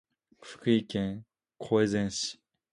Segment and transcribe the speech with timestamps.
[0.41, 1.27] 福井県
[1.61, 2.41] 越前市